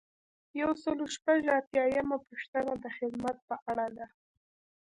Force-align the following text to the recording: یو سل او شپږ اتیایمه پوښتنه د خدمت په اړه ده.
یو 0.61 0.69
سل 0.81 0.97
او 1.03 1.07
شپږ 1.15 1.41
اتیایمه 1.57 2.17
پوښتنه 2.27 2.73
د 2.83 2.85
خدمت 2.97 3.37
په 3.47 3.55
اړه 3.69 3.87
ده. 3.95 4.05